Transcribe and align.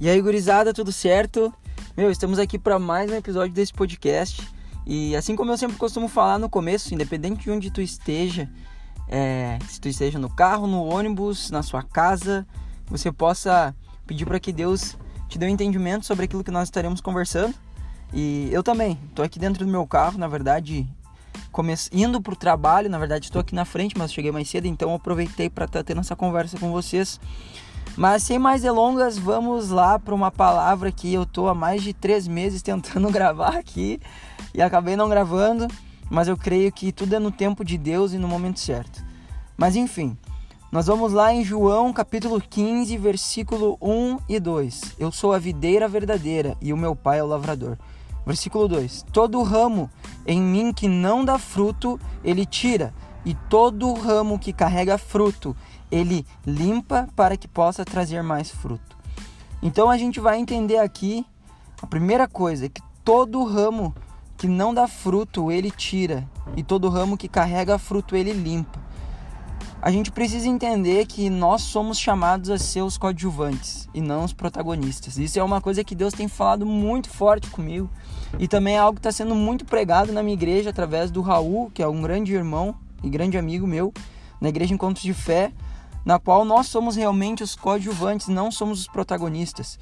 E 0.00 0.08
aí, 0.08 0.18
gurizada, 0.22 0.72
tudo 0.72 0.90
certo? 0.90 1.52
Meu, 1.94 2.10
estamos 2.10 2.38
aqui 2.38 2.58
para 2.58 2.78
mais 2.78 3.10
um 3.10 3.16
episódio 3.16 3.52
desse 3.52 3.70
podcast. 3.70 4.48
E 4.86 5.14
assim 5.14 5.36
como 5.36 5.52
eu 5.52 5.58
sempre 5.58 5.76
costumo 5.76 6.08
falar 6.08 6.38
no 6.38 6.48
começo, 6.48 6.94
independente 6.94 7.42
de 7.42 7.50
onde 7.50 7.70
tu 7.70 7.82
esteja, 7.82 8.48
é, 9.06 9.58
se 9.68 9.78
tu 9.78 9.88
esteja 9.88 10.18
no 10.18 10.30
carro, 10.30 10.66
no 10.66 10.86
ônibus, 10.86 11.50
na 11.50 11.62
sua 11.62 11.82
casa, 11.82 12.46
você 12.86 13.12
possa 13.12 13.76
pedir 14.06 14.24
para 14.24 14.40
que 14.40 14.54
Deus 14.54 14.96
te 15.28 15.38
dê 15.38 15.44
um 15.44 15.50
entendimento 15.50 16.06
sobre 16.06 16.24
aquilo 16.24 16.42
que 16.42 16.50
nós 16.50 16.68
estaremos 16.68 17.02
conversando. 17.02 17.54
E 18.10 18.48
eu 18.50 18.62
também, 18.62 18.98
estou 19.10 19.22
aqui 19.22 19.38
dentro 19.38 19.66
do 19.66 19.70
meu 19.70 19.86
carro, 19.86 20.16
na 20.16 20.28
verdade, 20.28 20.88
comece... 21.52 21.90
indo 21.92 22.22
para 22.22 22.32
o 22.32 22.36
trabalho, 22.36 22.88
na 22.88 22.98
verdade 22.98 23.26
estou 23.26 23.40
aqui 23.40 23.54
na 23.54 23.66
frente, 23.66 23.98
mas 23.98 24.14
cheguei 24.14 24.32
mais 24.32 24.48
cedo, 24.48 24.64
então 24.64 24.94
aproveitei 24.94 25.50
para 25.50 25.66
estar 25.66 25.80
tá 25.80 25.84
tendo 25.84 26.00
essa 26.00 26.16
conversa 26.16 26.58
com 26.58 26.72
vocês. 26.72 27.20
Mas 27.96 28.22
sem 28.22 28.38
mais 28.38 28.62
delongas, 28.62 29.18
vamos 29.18 29.70
lá 29.70 29.98
para 29.98 30.14
uma 30.14 30.30
palavra 30.30 30.90
que 30.90 31.12
eu 31.12 31.26
tô 31.26 31.48
há 31.48 31.54
mais 31.54 31.82
de 31.82 31.92
três 31.92 32.26
meses 32.26 32.62
tentando 32.62 33.10
gravar 33.12 33.56
aqui 33.56 34.00
e 34.54 34.62
acabei 34.62 34.96
não 34.96 35.08
gravando, 35.08 35.66
mas 36.08 36.28
eu 36.28 36.36
creio 36.36 36.72
que 36.72 36.92
tudo 36.92 37.14
é 37.14 37.18
no 37.18 37.30
tempo 37.30 37.64
de 37.64 37.76
Deus 37.76 38.12
e 38.12 38.18
no 38.18 38.28
momento 38.28 38.60
certo. 38.60 39.04
Mas 39.56 39.76
enfim, 39.76 40.16
nós 40.72 40.86
vamos 40.86 41.12
lá 41.12 41.32
em 41.34 41.44
João 41.44 41.92
capítulo 41.92 42.40
15, 42.40 42.96
versículo 42.96 43.76
1 43.82 44.18
e 44.28 44.38
2. 44.38 44.94
Eu 44.98 45.10
sou 45.10 45.32
a 45.32 45.38
videira 45.38 45.88
verdadeira 45.88 46.56
e 46.60 46.72
o 46.72 46.76
meu 46.76 46.94
pai 46.94 47.18
é 47.18 47.22
o 47.22 47.26
lavrador. 47.26 47.76
Versículo 48.24 48.68
2: 48.68 49.06
Todo 49.12 49.42
ramo 49.42 49.90
em 50.24 50.40
mim 50.40 50.72
que 50.72 50.86
não 50.86 51.24
dá 51.24 51.38
fruto, 51.38 51.98
ele 52.22 52.46
tira, 52.46 52.94
e 53.24 53.34
todo 53.34 53.92
ramo 53.94 54.38
que 54.38 54.52
carrega 54.52 54.96
fruto, 54.96 55.56
ele 55.90 56.26
limpa 56.46 57.08
para 57.14 57.36
que 57.36 57.48
possa 57.48 57.84
trazer 57.84 58.22
mais 58.22 58.50
fruto. 58.50 58.96
Então 59.62 59.90
a 59.90 59.98
gente 59.98 60.20
vai 60.20 60.38
entender 60.38 60.78
aqui 60.78 61.26
a 61.82 61.86
primeira 61.86 62.26
coisa 62.26 62.68
que 62.68 62.82
todo 63.04 63.44
ramo 63.44 63.94
que 64.36 64.48
não 64.48 64.72
dá 64.72 64.88
fruto 64.88 65.52
ele 65.52 65.70
tira 65.70 66.26
e 66.56 66.62
todo 66.62 66.88
ramo 66.88 67.16
que 67.16 67.28
carrega 67.28 67.78
fruto 67.78 68.16
ele 68.16 68.32
limpa. 68.32 68.80
A 69.82 69.90
gente 69.90 70.12
precisa 70.12 70.46
entender 70.46 71.06
que 71.06 71.30
nós 71.30 71.62
somos 71.62 71.98
chamados 71.98 72.50
a 72.50 72.58
ser 72.58 72.82
os 72.82 72.98
coadjuvantes 72.98 73.88
e 73.94 74.00
não 74.00 74.24
os 74.24 74.32
protagonistas. 74.32 75.16
Isso 75.16 75.38
é 75.38 75.42
uma 75.42 75.58
coisa 75.58 75.82
que 75.82 75.94
Deus 75.94 76.12
tem 76.12 76.28
falado 76.28 76.66
muito 76.66 77.08
forte 77.08 77.48
comigo 77.48 77.88
e 78.38 78.46
também 78.46 78.76
é 78.76 78.78
algo 78.78 78.94
que 78.94 79.00
está 79.00 79.12
sendo 79.12 79.34
muito 79.34 79.64
pregado 79.64 80.12
na 80.12 80.22
minha 80.22 80.34
igreja 80.34 80.68
através 80.68 81.10
do 81.10 81.22
Raul, 81.22 81.70
que 81.72 81.82
é 81.82 81.88
um 81.88 82.02
grande 82.02 82.34
irmão 82.34 82.76
e 83.02 83.10
grande 83.10 83.38
amigo 83.38 83.66
meu, 83.66 83.92
na 84.40 84.48
igreja 84.48 84.74
Encontros 84.74 85.02
de 85.02 85.14
Fé 85.14 85.52
na 86.04 86.18
qual 86.18 86.44
nós 86.44 86.66
somos 86.66 86.96
realmente 86.96 87.42
os 87.42 87.54
coadjuvantes, 87.54 88.28
não 88.28 88.50
somos 88.50 88.80
os 88.80 88.86
protagonistas. 88.86 89.78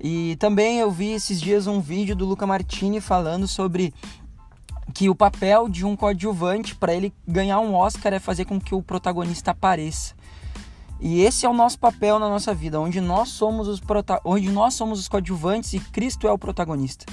E 0.00 0.36
também 0.36 0.78
eu 0.78 0.90
vi 0.90 1.12
esses 1.12 1.40
dias 1.40 1.66
um 1.66 1.80
vídeo 1.80 2.14
do 2.14 2.26
Luca 2.26 2.46
Martini 2.46 3.00
falando 3.00 3.46
sobre 3.46 3.94
que 4.92 5.08
o 5.08 5.14
papel 5.14 5.68
de 5.68 5.84
um 5.84 5.96
coadjuvante 5.96 6.74
para 6.74 6.94
ele 6.94 7.12
ganhar 7.26 7.60
um 7.60 7.74
Oscar 7.74 8.12
é 8.12 8.18
fazer 8.18 8.44
com 8.44 8.60
que 8.60 8.74
o 8.74 8.82
protagonista 8.82 9.52
apareça. 9.52 10.14
E 11.00 11.22
esse 11.22 11.46
é 11.46 11.48
o 11.48 11.54
nosso 11.54 11.78
papel 11.78 12.18
na 12.18 12.28
nossa 12.28 12.54
vida, 12.54 12.80
onde 12.80 13.00
nós 13.00 13.30
somos 13.30 13.66
os 13.66 13.80
prota 13.80 14.20
onde 14.24 14.50
nós 14.50 14.74
somos 14.74 15.00
os 15.00 15.08
coadjuvantes 15.08 15.72
e 15.72 15.80
Cristo 15.80 16.28
é 16.28 16.32
o 16.32 16.38
protagonista. 16.38 17.06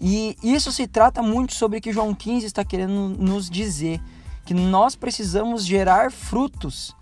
E 0.00 0.36
isso 0.42 0.72
se 0.72 0.86
trata 0.86 1.22
muito 1.22 1.54
sobre 1.54 1.78
o 1.78 1.80
que 1.80 1.92
João 1.92 2.14
15 2.14 2.46
está 2.46 2.64
querendo 2.64 3.14
nos 3.18 3.48
dizer, 3.48 4.00
que 4.44 4.54
nós 4.54 4.94
precisamos 4.94 5.64
gerar 5.64 6.10
frutos 6.10 6.94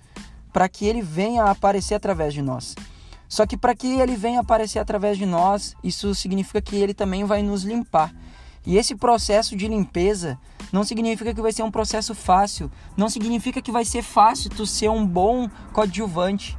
para 0.53 0.69
que 0.69 0.87
ele 0.87 1.03
venha 1.03 1.45
aparecer 1.45 1.95
através 1.95 2.35
de 2.35 2.43
nós. 2.43 2.75
Só 3.29 3.47
que 3.47 3.57
para 3.57 3.75
que 3.75 3.87
ele 4.01 4.17
venha 4.17 4.41
aparecer 4.41 4.81
através 4.81 5.17
de 5.17 5.25
nós, 5.25 5.77
isso 5.85 6.15
significa 6.15 6.61
que 6.61 6.77
ele 6.77 6.93
também 6.93 7.25
vai 7.25 7.43
nos 7.43 7.63
limpar. 7.63 8.13
E 8.67 8.77
esse 8.77 8.95
processo 8.95 9.57
de 9.57 9.69
limpeza 9.69 10.39
não 10.73 10.85
significa 10.85 11.33
que 11.33 11.41
vai 11.41 11.53
ser 11.53 11.63
um 11.63 11.71
processo 11.71 12.15
fácil, 12.15 12.71
não 12.97 13.09
significa 13.09 13.63
que 13.63 13.73
vai 13.73 13.85
ser 13.85 14.03
fácil 14.03 14.51
tu 14.51 14.67
ser 14.67 14.91
um 14.91 15.07
bom 15.07 15.49
coadjuvante. 15.73 16.59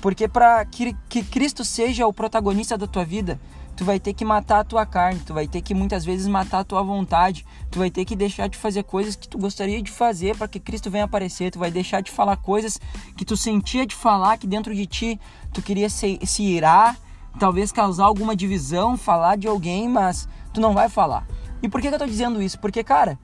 Porque 0.00 0.26
para 0.26 0.64
que, 0.64 0.96
que 1.08 1.22
Cristo 1.22 1.64
seja 1.64 2.06
o 2.06 2.12
protagonista 2.12 2.76
da 2.76 2.86
tua 2.86 3.04
vida, 3.04 3.40
tu 3.78 3.84
vai 3.84 4.00
ter 4.00 4.12
que 4.12 4.24
matar 4.24 4.58
a 4.58 4.64
tua 4.64 4.84
carne, 4.84 5.20
tu 5.20 5.32
vai 5.32 5.46
ter 5.46 5.62
que 5.62 5.72
muitas 5.72 6.04
vezes 6.04 6.26
matar 6.26 6.58
a 6.58 6.64
tua 6.64 6.82
vontade, 6.82 7.46
tu 7.70 7.78
vai 7.78 7.88
ter 7.88 8.04
que 8.04 8.16
deixar 8.16 8.48
de 8.48 8.58
fazer 8.58 8.82
coisas 8.82 9.14
que 9.14 9.28
tu 9.28 9.38
gostaria 9.38 9.80
de 9.80 9.92
fazer 9.92 10.36
para 10.36 10.48
que 10.48 10.58
Cristo 10.58 10.90
venha 10.90 11.04
aparecer, 11.04 11.52
tu 11.52 11.60
vai 11.60 11.70
deixar 11.70 12.00
de 12.00 12.10
falar 12.10 12.36
coisas 12.38 12.80
que 13.16 13.24
tu 13.24 13.36
sentia 13.36 13.86
de 13.86 13.94
falar 13.94 14.36
que 14.36 14.48
dentro 14.48 14.74
de 14.74 14.84
ti 14.84 15.20
tu 15.54 15.62
queria 15.62 15.88
se, 15.88 16.18
se 16.24 16.42
irar, 16.42 16.98
talvez 17.38 17.70
causar 17.70 18.06
alguma 18.06 18.34
divisão, 18.34 18.96
falar 18.96 19.36
de 19.36 19.46
alguém, 19.46 19.88
mas 19.88 20.28
tu 20.52 20.60
não 20.60 20.74
vai 20.74 20.88
falar. 20.88 21.24
E 21.62 21.68
por 21.68 21.80
que, 21.80 21.88
que 21.88 21.94
eu 21.94 22.00
tô 22.00 22.06
dizendo 22.06 22.42
isso? 22.42 22.58
Porque, 22.58 22.82
cara, 22.82 23.16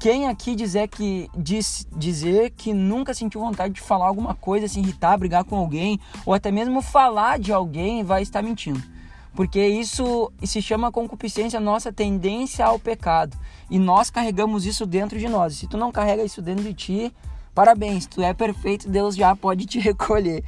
quem 0.00 0.26
aqui 0.26 0.56
dizer 0.56 0.88
que 0.88 1.30
diz, 1.38 1.86
dizer 1.94 2.50
que 2.50 2.74
nunca 2.74 3.14
sentiu 3.14 3.40
vontade 3.40 3.74
de 3.74 3.80
falar 3.80 4.08
alguma 4.08 4.34
coisa, 4.34 4.66
se 4.66 4.80
irritar, 4.80 5.16
brigar 5.16 5.44
com 5.44 5.54
alguém, 5.54 6.00
ou 6.26 6.34
até 6.34 6.50
mesmo 6.50 6.82
falar 6.82 7.38
de 7.38 7.52
alguém, 7.52 8.02
vai 8.02 8.20
estar 8.20 8.42
mentindo 8.42 8.82
porque 9.34 9.66
isso 9.66 10.30
se 10.44 10.60
chama 10.60 10.92
concupiscência, 10.92 11.58
nossa 11.58 11.92
tendência 11.92 12.66
ao 12.66 12.78
pecado. 12.78 13.36
E 13.70 13.78
nós 13.78 14.10
carregamos 14.10 14.66
isso 14.66 14.84
dentro 14.84 15.18
de 15.18 15.28
nós. 15.28 15.56
Se 15.56 15.66
tu 15.66 15.78
não 15.78 15.90
carrega 15.90 16.22
isso 16.22 16.42
dentro 16.42 16.64
de 16.64 16.74
ti, 16.74 17.14
parabéns, 17.54 18.06
tu 18.06 18.20
é 18.20 18.34
perfeito, 18.34 18.88
Deus 18.88 19.16
já 19.16 19.34
pode 19.34 19.64
te 19.64 19.78
recolher. 19.80 20.44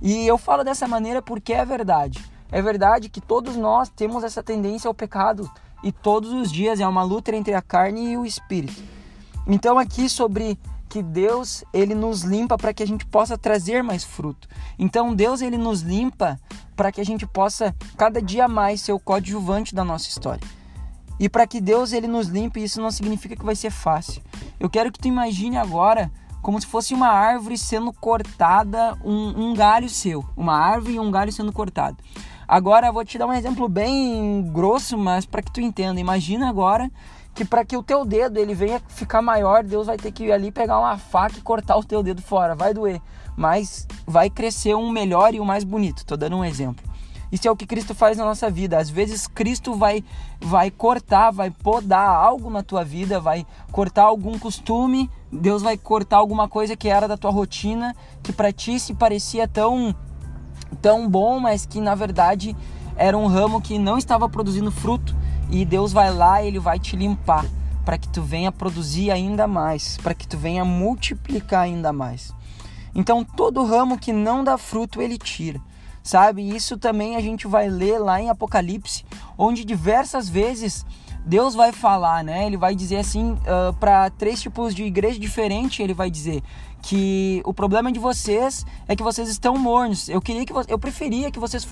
E 0.00 0.26
eu 0.26 0.38
falo 0.38 0.62
dessa 0.62 0.86
maneira 0.86 1.20
porque 1.20 1.52
é 1.52 1.64
verdade. 1.64 2.24
É 2.50 2.62
verdade 2.62 3.08
que 3.08 3.20
todos 3.20 3.56
nós 3.56 3.88
temos 3.88 4.22
essa 4.22 4.42
tendência 4.42 4.88
ao 4.88 4.94
pecado 4.94 5.50
e 5.82 5.92
todos 5.92 6.32
os 6.32 6.50
dias 6.50 6.80
é 6.80 6.86
uma 6.86 7.02
luta 7.02 7.34
entre 7.34 7.54
a 7.54 7.62
carne 7.62 8.12
e 8.12 8.16
o 8.16 8.24
espírito. 8.24 8.82
Então 9.46 9.78
aqui 9.78 10.08
sobre 10.08 10.58
que 10.88 11.02
Deus 11.02 11.62
ele 11.72 11.94
nos 11.94 12.22
limpa 12.22 12.56
para 12.56 12.74
que 12.74 12.82
a 12.82 12.86
gente 12.86 13.06
possa 13.06 13.38
trazer 13.38 13.82
mais 13.82 14.02
fruto. 14.02 14.48
Então 14.78 15.14
Deus 15.14 15.42
ele 15.42 15.56
nos 15.56 15.82
limpa 15.82 16.40
para 16.74 16.90
que 16.90 17.00
a 17.00 17.04
gente 17.04 17.26
possa 17.26 17.74
cada 17.96 18.20
dia 18.20 18.48
mais 18.48 18.80
ser 18.80 18.92
o 18.92 18.98
coadjuvante 18.98 19.74
da 19.74 19.84
nossa 19.84 20.08
história. 20.08 20.46
E 21.20 21.28
para 21.28 21.46
que 21.46 21.60
Deus 21.60 21.92
ele 21.92 22.06
nos 22.06 22.28
limpe, 22.28 22.62
isso 22.62 22.80
não 22.80 22.90
significa 22.90 23.36
que 23.36 23.44
vai 23.44 23.54
ser 23.54 23.70
fácil. 23.70 24.22
Eu 24.58 24.70
quero 24.70 24.90
que 24.90 24.98
tu 24.98 25.08
imagine 25.08 25.56
agora 25.56 26.10
como 26.40 26.60
se 26.60 26.66
fosse 26.66 26.94
uma 26.94 27.08
árvore 27.08 27.58
sendo 27.58 27.92
cortada, 27.92 28.96
um, 29.04 29.50
um 29.50 29.54
galho 29.54 29.88
seu, 29.88 30.24
uma 30.36 30.54
árvore 30.54 30.94
e 30.94 31.00
um 31.00 31.10
galho 31.10 31.32
sendo 31.32 31.52
cortado. 31.52 31.96
Agora 32.46 32.86
eu 32.86 32.92
vou 32.92 33.04
te 33.04 33.18
dar 33.18 33.26
um 33.26 33.32
exemplo 33.32 33.68
bem 33.68 34.42
grosso, 34.52 34.96
mas 34.96 35.26
para 35.26 35.42
que 35.42 35.52
tu 35.52 35.60
entenda. 35.60 36.00
Imagina 36.00 36.48
agora 36.48 36.90
que 37.38 37.44
para 37.44 37.64
que 37.64 37.76
o 37.76 37.84
teu 37.84 38.04
dedo 38.04 38.36
ele 38.40 38.52
venha 38.52 38.82
ficar 38.88 39.22
maior, 39.22 39.62
Deus 39.62 39.86
vai 39.86 39.96
ter 39.96 40.10
que 40.10 40.24
ir 40.24 40.32
ali 40.32 40.50
pegar 40.50 40.76
uma 40.76 40.98
faca 40.98 41.38
e 41.38 41.40
cortar 41.40 41.76
o 41.76 41.84
teu 41.84 42.02
dedo 42.02 42.20
fora, 42.20 42.56
vai 42.56 42.74
doer, 42.74 43.00
mas 43.36 43.86
vai 44.04 44.28
crescer 44.28 44.74
um 44.74 44.90
melhor 44.90 45.32
e 45.32 45.38
um 45.38 45.44
mais 45.44 45.62
bonito. 45.62 46.04
Tô 46.04 46.16
dando 46.16 46.34
um 46.34 46.44
exemplo. 46.44 46.84
Isso 47.30 47.46
é 47.46 47.50
o 47.50 47.54
que 47.54 47.64
Cristo 47.64 47.94
faz 47.94 48.18
na 48.18 48.24
nossa 48.24 48.50
vida. 48.50 48.76
Às 48.76 48.90
vezes 48.90 49.28
Cristo 49.28 49.76
vai 49.76 50.02
vai 50.40 50.68
cortar, 50.68 51.30
vai 51.30 51.48
podar 51.48 52.08
algo 52.08 52.50
na 52.50 52.60
tua 52.60 52.82
vida, 52.82 53.20
vai 53.20 53.46
cortar 53.70 54.02
algum 54.02 54.36
costume, 54.36 55.08
Deus 55.30 55.62
vai 55.62 55.78
cortar 55.78 56.16
alguma 56.16 56.48
coisa 56.48 56.74
que 56.74 56.88
era 56.88 57.06
da 57.06 57.16
tua 57.16 57.30
rotina, 57.30 57.94
que 58.20 58.32
para 58.32 58.50
ti 58.50 58.80
se 58.80 58.94
parecia 58.94 59.46
tão 59.46 59.94
tão 60.82 61.08
bom, 61.08 61.38
mas 61.38 61.64
que 61.64 61.80
na 61.80 61.94
verdade 61.94 62.56
era 62.96 63.16
um 63.16 63.28
ramo 63.28 63.60
que 63.60 63.78
não 63.78 63.96
estava 63.96 64.28
produzindo 64.28 64.72
fruto 64.72 65.14
e 65.50 65.64
Deus 65.64 65.92
vai 65.92 66.12
lá 66.12 66.42
e 66.42 66.48
ele 66.48 66.58
vai 66.58 66.78
te 66.78 66.96
limpar 66.96 67.44
para 67.84 67.96
que 67.96 68.08
tu 68.08 68.20
venha 68.20 68.52
produzir 68.52 69.10
ainda 69.10 69.46
mais, 69.46 69.96
para 70.02 70.14
que 70.14 70.28
tu 70.28 70.36
venha 70.36 70.64
multiplicar 70.64 71.62
ainda 71.62 71.92
mais. 71.92 72.34
Então 72.94 73.24
todo 73.24 73.64
ramo 73.64 73.98
que 73.98 74.12
não 74.12 74.44
dá 74.44 74.58
fruto 74.58 75.00
ele 75.00 75.16
tira. 75.16 75.60
Sabe? 76.02 76.42
Isso 76.42 76.78
também 76.78 77.16
a 77.16 77.20
gente 77.20 77.46
vai 77.46 77.68
ler 77.68 77.98
lá 77.98 78.20
em 78.20 78.30
Apocalipse, 78.30 79.04
onde 79.36 79.64
diversas 79.64 80.28
vezes 80.28 80.84
Deus 81.24 81.54
vai 81.54 81.72
falar, 81.72 82.24
né? 82.24 82.46
Ele 82.46 82.56
vai 82.56 82.74
dizer 82.74 82.96
assim 82.96 83.32
uh, 83.32 83.38
ah, 83.46 83.74
para 83.78 84.08
três 84.08 84.40
tipos 84.40 84.74
de 84.74 84.84
igreja 84.84 85.18
diferentes. 85.18 85.78
Ele 85.80 85.92
vai 85.92 86.10
dizer 86.10 86.42
que 86.82 87.42
o 87.44 87.52
problema 87.52 87.90
de 87.90 87.98
vocês 87.98 88.64
é 88.86 88.94
que 88.94 89.02
vocês 89.02 89.28
estão 89.28 89.56
mornos. 89.56 90.08
Eu 90.08 90.20
queria 90.20 90.44
que 90.44 90.52
eu 90.52 90.78
preferia 90.78 91.30
que 91.30 91.38
vocês 91.38 91.66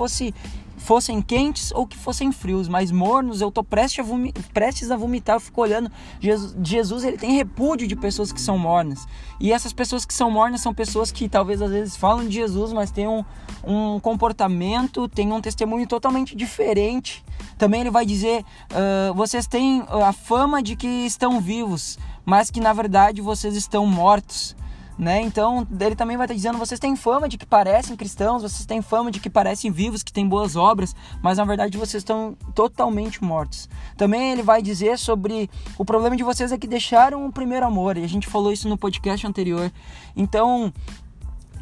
fossem 0.76 1.22
quentes 1.22 1.72
ou 1.72 1.86
que 1.86 1.96
fossem 1.96 2.30
frios, 2.32 2.68
mas 2.68 2.90
mornos 2.90 3.40
eu 3.40 3.50
tô 3.50 3.64
prestes 3.64 4.04
a, 4.04 4.52
prestes 4.52 4.90
a 4.90 4.96
vomitar, 4.96 5.36
eu 5.36 5.40
fico 5.40 5.60
olhando. 5.60 5.90
Jesus, 6.20 6.54
Jesus, 6.62 7.04
ele 7.04 7.16
tem 7.16 7.32
repúdio 7.32 7.86
de 7.86 7.96
pessoas 7.96 8.32
que 8.32 8.40
são 8.40 8.58
mornas. 8.58 9.06
E 9.40 9.52
essas 9.52 9.72
pessoas 9.72 10.04
que 10.04 10.14
são 10.14 10.30
mornas 10.30 10.60
são 10.60 10.74
pessoas 10.74 11.10
que 11.10 11.28
talvez 11.28 11.62
às 11.62 11.70
vezes 11.70 11.96
falam 11.96 12.26
de 12.26 12.34
Jesus, 12.34 12.72
mas 12.72 12.90
têm 12.90 13.08
um, 13.08 13.24
um 13.64 14.00
comportamento, 14.00 15.08
têm 15.08 15.32
um 15.32 15.40
testemunho 15.40 15.86
totalmente 15.86 16.36
diferente. 16.36 17.24
Também 17.56 17.80
ele 17.80 17.90
vai 17.90 18.04
dizer: 18.04 18.44
uh, 18.70 19.14
vocês 19.14 19.46
têm 19.46 19.84
a 19.88 20.12
fama 20.12 20.62
de 20.62 20.76
que 20.76 20.86
estão 20.86 21.40
vivos, 21.40 21.98
mas 22.24 22.50
que 22.50 22.60
na 22.60 22.72
verdade 22.72 23.20
vocês 23.20 23.56
estão 23.56 23.86
mortos. 23.86 24.56
Né? 24.98 25.20
Então, 25.20 25.66
ele 25.78 25.94
também 25.94 26.16
vai 26.16 26.24
estar 26.24 26.34
dizendo: 26.34 26.58
vocês 26.58 26.80
têm 26.80 26.96
fama 26.96 27.28
de 27.28 27.36
que 27.36 27.46
parecem 27.46 27.96
cristãos, 27.96 28.42
vocês 28.42 28.64
têm 28.64 28.80
fama 28.80 29.10
de 29.10 29.20
que 29.20 29.28
parecem 29.28 29.70
vivos, 29.70 30.02
que 30.02 30.12
têm 30.12 30.26
boas 30.26 30.56
obras, 30.56 30.94
mas 31.22 31.38
na 31.38 31.44
verdade 31.44 31.76
vocês 31.76 32.00
estão 32.00 32.36
totalmente 32.54 33.22
mortos. 33.22 33.68
Também 33.96 34.32
ele 34.32 34.42
vai 34.42 34.62
dizer 34.62 34.98
sobre 34.98 35.50
o 35.78 35.84
problema 35.84 36.16
de 36.16 36.22
vocês 36.22 36.50
é 36.52 36.58
que 36.58 36.66
deixaram 36.66 37.26
o 37.26 37.32
primeiro 37.32 37.66
amor, 37.66 37.96
e 37.96 38.04
a 38.04 38.08
gente 38.08 38.26
falou 38.26 38.52
isso 38.52 38.68
no 38.68 38.78
podcast 38.78 39.26
anterior. 39.26 39.70
Então, 40.16 40.72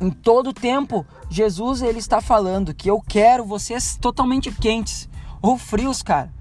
em 0.01 0.11
todo 0.11 0.53
tempo, 0.53 1.07
Jesus 1.29 1.83
ele 1.83 1.99
está 1.99 2.21
falando 2.21 2.75
que 2.75 2.91
eu 2.91 3.01
quero 3.01 3.45
vocês 3.45 3.97
totalmente 3.97 4.51
quentes 4.53 5.09
ou 5.43 5.59
frios, 5.59 6.03
cara. 6.03 6.33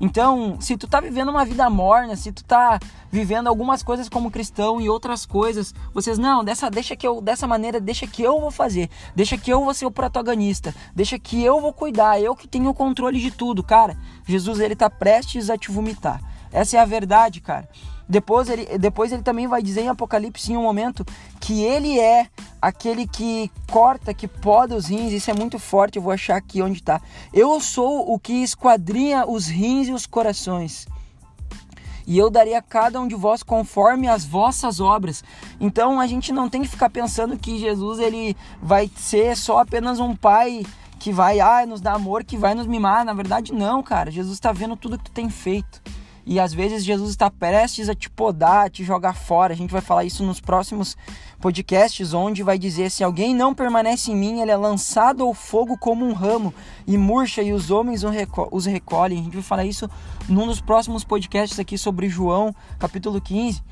Então, 0.00 0.60
se 0.60 0.76
tu 0.76 0.86
tá 0.86 1.00
vivendo 1.00 1.30
uma 1.30 1.44
vida 1.44 1.68
morna, 1.70 2.16
se 2.16 2.30
tu 2.30 2.44
tá 2.44 2.78
vivendo 3.10 3.46
algumas 3.46 3.82
coisas 3.82 4.08
como 4.08 4.30
cristão 4.30 4.80
e 4.80 4.88
outras 4.88 5.24
coisas, 5.24 5.74
vocês 5.94 6.18
não, 6.18 6.44
dessa 6.44 6.70
deixa 6.70 6.94
que 6.94 7.06
eu 7.06 7.20
dessa 7.20 7.46
maneira, 7.46 7.80
deixa 7.80 8.06
que 8.06 8.22
eu 8.22 8.40
vou 8.40 8.50
fazer, 8.50 8.90
deixa 9.14 9.38
que 9.38 9.50
eu 9.50 9.64
vou 9.64 9.72
ser 9.72 9.86
o 9.86 9.90
protagonista, 9.90 10.74
deixa 10.94 11.18
que 11.18 11.42
eu 11.42 11.60
vou 11.60 11.72
cuidar, 11.72 12.20
eu 12.20 12.36
que 12.36 12.46
tenho 12.46 12.68
o 12.68 12.74
controle 12.74 13.18
de 13.20 13.30
tudo, 13.30 13.62
cara. 13.62 13.96
Jesus 14.26 14.60
ele 14.60 14.76
tá 14.76 14.90
prestes 14.90 15.48
a 15.48 15.56
te 15.56 15.70
vomitar. 15.70 16.20
Essa 16.52 16.76
é 16.76 16.80
a 16.80 16.84
verdade, 16.84 17.40
cara. 17.40 17.68
Depois 18.08 18.48
ele, 18.48 18.78
depois 18.78 19.12
ele 19.12 19.22
também 19.22 19.46
vai 19.46 19.62
dizer 19.62 19.82
em 19.82 19.88
Apocalipse 19.88 20.52
em 20.52 20.56
um 20.56 20.62
momento 20.62 21.04
que 21.40 21.62
ele 21.62 21.98
é 21.98 22.28
aquele 22.62 23.06
que 23.06 23.50
corta, 23.70 24.14
que 24.14 24.28
poda 24.28 24.76
os 24.76 24.86
rins. 24.86 25.12
Isso 25.12 25.30
é 25.30 25.34
muito 25.34 25.58
forte, 25.58 25.96
eu 25.96 26.02
vou 26.02 26.12
achar 26.12 26.36
aqui 26.36 26.62
onde 26.62 26.78
está. 26.78 27.00
Eu 27.32 27.60
sou 27.60 28.12
o 28.12 28.18
que 28.18 28.42
esquadrinha 28.42 29.26
os 29.26 29.46
rins 29.46 29.88
e 29.88 29.92
os 29.92 30.06
corações. 30.06 30.86
E 32.06 32.16
eu 32.16 32.30
daria 32.30 32.58
a 32.58 32.62
cada 32.62 33.00
um 33.00 33.08
de 33.08 33.16
vós 33.16 33.42
conforme 33.42 34.06
as 34.06 34.24
vossas 34.24 34.78
obras. 34.78 35.24
Então 35.60 35.98
a 35.98 36.06
gente 36.06 36.32
não 36.32 36.48
tem 36.48 36.62
que 36.62 36.68
ficar 36.68 36.88
pensando 36.88 37.36
que 37.36 37.58
Jesus 37.58 37.98
ele 37.98 38.36
vai 38.62 38.88
ser 38.96 39.36
só 39.36 39.58
apenas 39.58 39.98
um 39.98 40.14
pai 40.14 40.64
que 41.00 41.12
vai 41.12 41.40
ah, 41.40 41.66
nos 41.66 41.80
dar 41.80 41.94
amor, 41.94 42.22
que 42.22 42.36
vai 42.36 42.54
nos 42.54 42.68
mimar. 42.68 43.04
Na 43.04 43.12
verdade, 43.12 43.52
não, 43.52 43.82
cara. 43.82 44.12
Jesus 44.12 44.34
está 44.34 44.52
vendo 44.52 44.76
tudo 44.76 44.96
que 44.98 45.04
tu 45.04 45.10
tem 45.10 45.28
feito. 45.28 45.82
E 46.26 46.40
às 46.40 46.52
vezes 46.52 46.84
Jesus 46.84 47.10
está 47.10 47.30
prestes 47.30 47.88
a 47.88 47.94
te 47.94 48.10
podar, 48.10 48.66
a 48.66 48.68
te 48.68 48.82
jogar 48.82 49.14
fora. 49.14 49.54
A 49.54 49.56
gente 49.56 49.70
vai 49.70 49.80
falar 49.80 50.04
isso 50.04 50.24
nos 50.24 50.40
próximos 50.40 50.96
podcasts, 51.40 52.12
onde 52.12 52.42
vai 52.42 52.58
dizer: 52.58 52.90
se 52.90 53.04
alguém 53.04 53.32
não 53.32 53.54
permanece 53.54 54.10
em 54.10 54.16
mim, 54.16 54.40
ele 54.40 54.50
é 54.50 54.56
lançado 54.56 55.22
ao 55.22 55.32
fogo 55.32 55.78
como 55.78 56.04
um 56.04 56.12
ramo 56.12 56.52
e 56.84 56.98
murcha, 56.98 57.42
e 57.42 57.52
os 57.52 57.70
homens 57.70 58.02
os 58.50 58.66
recolhem. 58.66 59.20
A 59.20 59.22
gente 59.22 59.34
vai 59.34 59.42
falar 59.42 59.64
isso 59.64 59.88
num 60.28 60.48
dos 60.48 60.60
próximos 60.60 61.04
podcasts 61.04 61.60
aqui 61.60 61.78
sobre 61.78 62.08
João, 62.08 62.52
capítulo 62.76 63.20
15. 63.20 63.62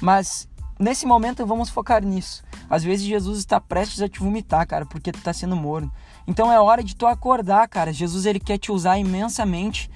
Mas 0.00 0.48
nesse 0.78 1.06
momento 1.06 1.44
vamos 1.44 1.70
focar 1.70 2.04
nisso. 2.04 2.44
Às 2.70 2.84
vezes 2.84 3.04
Jesus 3.04 3.38
está 3.38 3.60
prestes 3.60 4.00
a 4.00 4.08
te 4.08 4.20
vomitar, 4.20 4.64
cara, 4.64 4.86
porque 4.86 5.10
tu 5.10 5.18
está 5.18 5.32
sendo 5.32 5.56
morno. 5.56 5.92
Então 6.24 6.52
é 6.52 6.60
hora 6.60 6.84
de 6.84 6.94
tu 6.94 7.04
acordar, 7.04 7.66
cara. 7.68 7.92
Jesus 7.92 8.26
ele 8.26 8.38
quer 8.38 8.58
te 8.58 8.70
usar 8.70 8.96
imensamente 8.96 9.90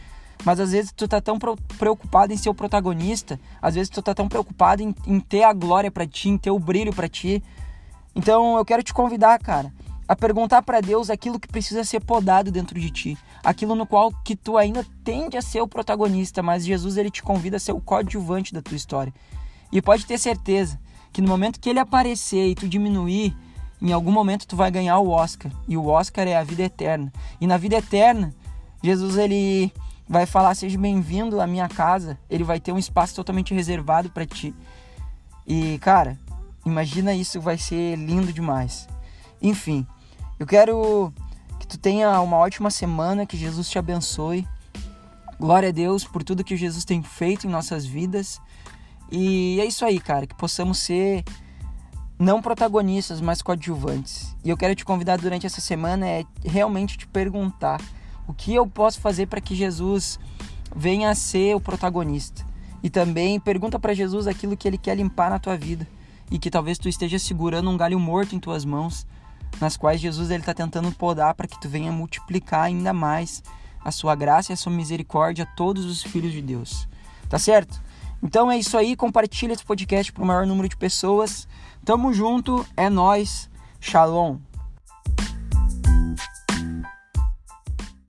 mas 0.44 0.58
às 0.58 0.72
vezes 0.72 0.92
tu 0.92 1.06
tá 1.06 1.20
tão 1.20 1.38
preocupado 1.78 2.32
em 2.32 2.36
ser 2.36 2.48
o 2.48 2.54
protagonista, 2.54 3.38
às 3.60 3.74
vezes 3.74 3.90
tu 3.90 4.00
tá 4.00 4.14
tão 4.14 4.28
preocupado 4.28 4.82
em, 4.82 4.94
em 5.06 5.20
ter 5.20 5.42
a 5.42 5.52
glória 5.52 5.90
para 5.90 6.06
ti, 6.06 6.28
em 6.28 6.38
ter 6.38 6.50
o 6.50 6.58
brilho 6.58 6.94
para 6.94 7.08
ti. 7.08 7.42
Então 8.14 8.56
eu 8.56 8.64
quero 8.64 8.82
te 8.82 8.92
convidar, 8.92 9.38
cara, 9.38 9.72
a 10.08 10.16
perguntar 10.16 10.62
para 10.62 10.80
Deus 10.80 11.10
aquilo 11.10 11.38
que 11.38 11.46
precisa 11.46 11.84
ser 11.84 12.00
podado 12.00 12.50
dentro 12.50 12.78
de 12.80 12.90
ti, 12.90 13.18
aquilo 13.44 13.74
no 13.74 13.86
qual 13.86 14.10
que 14.24 14.34
tu 14.34 14.56
ainda 14.56 14.84
tende 15.04 15.36
a 15.36 15.42
ser 15.42 15.60
o 15.60 15.68
protagonista, 15.68 16.42
mas 16.42 16.64
Jesus 16.64 16.96
ele 16.96 17.10
te 17.10 17.22
convida 17.22 17.58
a 17.58 17.60
ser 17.60 17.72
o 17.72 17.80
coadjuvante 17.80 18.52
da 18.52 18.62
tua 18.62 18.76
história. 18.76 19.14
E 19.70 19.80
pode 19.80 20.04
ter 20.04 20.18
certeza 20.18 20.80
que 21.12 21.20
no 21.20 21.28
momento 21.28 21.60
que 21.60 21.70
ele 21.70 21.78
aparecer 21.78 22.48
e 22.48 22.54
tu 22.54 22.68
diminuir, 22.68 23.36
em 23.80 23.92
algum 23.92 24.10
momento 24.10 24.46
tu 24.46 24.56
vai 24.56 24.70
ganhar 24.70 24.98
o 24.98 25.10
Oscar, 25.10 25.52
e 25.68 25.76
o 25.76 25.86
Oscar 25.86 26.26
é 26.26 26.36
a 26.36 26.42
vida 26.42 26.62
eterna. 26.62 27.12
E 27.40 27.46
na 27.46 27.56
vida 27.56 27.76
eterna, 27.76 28.34
Jesus 28.82 29.16
ele 29.16 29.72
vai 30.10 30.26
falar: 30.26 30.56
Seja 30.56 30.76
bem-vindo 30.76 31.40
à 31.40 31.46
minha 31.46 31.68
casa. 31.68 32.18
Ele 32.28 32.42
vai 32.42 32.58
ter 32.58 32.72
um 32.72 32.78
espaço 32.78 33.14
totalmente 33.14 33.54
reservado 33.54 34.10
para 34.10 34.26
ti. 34.26 34.52
E, 35.46 35.78
cara, 35.78 36.18
imagina 36.66 37.14
isso, 37.14 37.40
vai 37.40 37.56
ser 37.56 37.96
lindo 37.96 38.32
demais. 38.32 38.88
Enfim, 39.40 39.86
eu 40.38 40.46
quero 40.46 41.12
que 41.60 41.66
tu 41.66 41.78
tenha 41.78 42.20
uma 42.20 42.36
ótima 42.36 42.70
semana, 42.70 43.24
que 43.24 43.36
Jesus 43.36 43.70
te 43.70 43.78
abençoe. 43.78 44.46
Glória 45.38 45.68
a 45.68 45.72
Deus 45.72 46.04
por 46.04 46.24
tudo 46.24 46.44
que 46.44 46.56
Jesus 46.56 46.84
tem 46.84 47.02
feito 47.02 47.46
em 47.46 47.50
nossas 47.50 47.86
vidas. 47.86 48.40
E 49.12 49.58
é 49.60 49.64
isso 49.64 49.84
aí, 49.84 50.00
cara, 50.00 50.26
que 50.26 50.34
possamos 50.34 50.78
ser 50.78 51.24
não 52.18 52.42
protagonistas, 52.42 53.20
mas 53.20 53.40
coadjuvantes. 53.40 54.36
E 54.44 54.50
eu 54.50 54.56
quero 54.56 54.74
te 54.74 54.84
convidar 54.84 55.18
durante 55.18 55.46
essa 55.46 55.60
semana 55.60 56.06
é 56.06 56.24
realmente 56.44 56.98
te 56.98 57.06
perguntar 57.06 57.80
o 58.30 58.32
que 58.32 58.54
eu 58.54 58.64
posso 58.64 59.00
fazer 59.00 59.26
para 59.26 59.40
que 59.40 59.56
Jesus 59.56 60.18
venha 60.74 61.10
a 61.10 61.14
ser 61.16 61.56
o 61.56 61.60
protagonista? 61.60 62.46
E 62.80 62.88
também 62.88 63.40
pergunta 63.40 63.76
para 63.76 63.92
Jesus 63.92 64.28
aquilo 64.28 64.56
que 64.56 64.68
ele 64.68 64.78
quer 64.78 64.96
limpar 64.96 65.30
na 65.30 65.40
tua 65.40 65.56
vida 65.56 65.86
e 66.30 66.38
que 66.38 66.48
talvez 66.48 66.78
tu 66.78 66.88
esteja 66.88 67.18
segurando 67.18 67.68
um 67.68 67.76
galho 67.76 67.98
morto 67.98 68.36
em 68.36 68.38
tuas 68.38 68.64
mãos, 68.64 69.04
nas 69.60 69.76
quais 69.76 70.00
Jesus 70.00 70.30
ele 70.30 70.42
está 70.42 70.54
tentando 70.54 70.92
podar 70.92 71.34
para 71.34 71.48
que 71.48 71.60
tu 71.60 71.68
venha 71.68 71.90
multiplicar 71.90 72.62
ainda 72.62 72.92
mais 72.92 73.42
a 73.84 73.90
sua 73.90 74.14
graça 74.14 74.52
e 74.52 74.54
a 74.54 74.56
sua 74.56 74.72
misericórdia 74.72 75.42
a 75.42 75.56
todos 75.56 75.84
os 75.84 76.00
filhos 76.00 76.30
de 76.30 76.40
Deus. 76.40 76.86
Tá 77.28 77.36
certo? 77.36 77.82
Então 78.22 78.48
é 78.48 78.56
isso 78.56 78.78
aí, 78.78 78.94
compartilha 78.94 79.54
esse 79.54 79.64
podcast 79.64 80.12
para 80.12 80.22
o 80.22 80.26
maior 80.26 80.46
número 80.46 80.68
de 80.68 80.76
pessoas. 80.76 81.48
Tamo 81.84 82.12
junto, 82.12 82.64
é 82.76 82.88
nós. 82.88 83.50
Shalom. 83.80 84.49